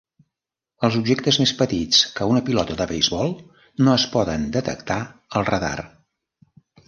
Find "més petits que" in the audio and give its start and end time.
1.41-2.27